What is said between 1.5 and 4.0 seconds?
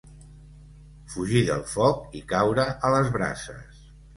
del foc i caure a les brases.